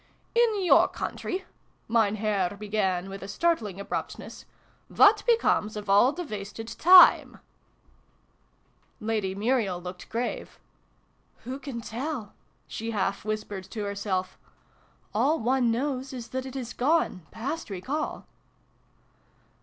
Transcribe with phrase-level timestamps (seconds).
[0.43, 1.45] "In your country,"
[1.87, 4.45] Mein Herr began with a startling abruptness,
[4.87, 7.37] "what becomes of all the wasted Time?"
[9.09, 10.57] Lady Muriel looked grave."
[11.43, 12.33] Who can tell?"
[12.75, 14.39] she half whispered to herself.
[15.13, 18.25] "All one knows is that it is gone past recall